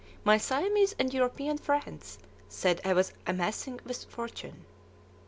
[0.23, 2.17] My Siamese and European friends
[2.49, 4.65] said I was amassing a fortune.